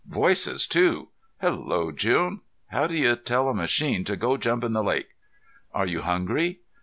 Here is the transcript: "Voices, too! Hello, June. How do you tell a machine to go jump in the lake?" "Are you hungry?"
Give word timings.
"Voices, 0.09 0.65
too! 0.65 1.09
Hello, 1.41 1.91
June. 1.91 2.41
How 2.71 2.87
do 2.87 2.95
you 2.95 3.15
tell 3.15 3.47
a 3.49 3.53
machine 3.53 4.03
to 4.05 4.15
go 4.15 4.35
jump 4.35 4.63
in 4.63 4.73
the 4.73 4.83
lake?" 4.83 5.09
"Are 5.75 5.85
you 5.85 6.01
hungry?" 6.01 6.61